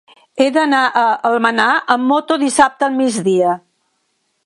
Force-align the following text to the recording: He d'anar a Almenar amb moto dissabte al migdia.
He 0.43 0.45
d'anar 0.55 0.79
a 1.01 1.03
Almenar 1.29 1.69
amb 1.97 2.09
moto 2.13 2.41
dissabte 2.47 2.89
al 2.91 2.99
migdia. 3.03 3.57